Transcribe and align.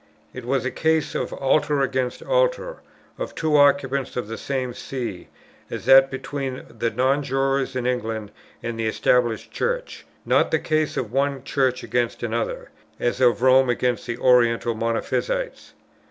It 0.33 0.45
was 0.45 0.65
a 0.65 0.71
case 0.71 1.13
of 1.13 1.31
Altar 1.31 1.81
against 1.81 2.23
Altar, 2.23 2.77
of 3.19 3.35
two 3.35 3.55
occupants 3.55 4.17
of 4.17 4.27
the 4.27 4.35
same 4.35 4.73
See, 4.73 5.27
as 5.69 5.85
that 5.85 6.09
between 6.09 6.63
the 6.67 6.89
Non 6.89 7.21
jurors 7.21 7.75
in 7.75 7.85
England 7.85 8.31
and 8.63 8.79
the 8.79 8.87
Established 8.87 9.51
Church; 9.51 10.03
not 10.25 10.49
the 10.49 10.57
case 10.57 10.97
of 10.97 11.11
one 11.11 11.43
Church 11.43 11.83
against 11.83 12.23
another, 12.23 12.71
as 12.99 13.21
of 13.21 13.43
Rome 13.43 13.69
against 13.69 14.07
the 14.07 14.17
Oriental 14.17 14.73
Monophysites. 14.73 15.73